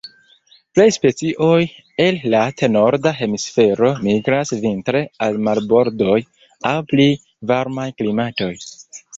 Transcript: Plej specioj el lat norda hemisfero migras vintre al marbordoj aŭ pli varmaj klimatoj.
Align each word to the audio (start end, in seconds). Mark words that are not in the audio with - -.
Plej 0.77 0.85
specioj 0.93 1.59
el 2.05 2.17
lat 2.35 2.63
norda 2.77 3.13
hemisfero 3.19 3.93
migras 4.07 4.55
vintre 4.65 5.05
al 5.27 5.39
marbordoj 5.49 6.19
aŭ 6.71 6.75
pli 6.95 7.07
varmaj 7.53 7.89
klimatoj. 8.01 8.53